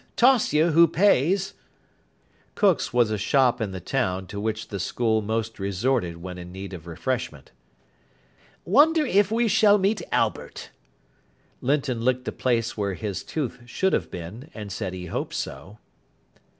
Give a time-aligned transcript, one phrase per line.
[0.15, 1.53] Toss you who pays."
[2.55, 6.51] Cook's was a shop in the town to which the school most resorted when in
[6.51, 7.51] need of refreshment.
[8.65, 10.71] "Wonder if we shall meet Albert."
[11.61, 15.77] Linton licked the place where his tooth should have been, and said he hoped so.